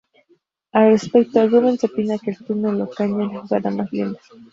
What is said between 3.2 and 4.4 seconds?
es la "jugada más linda".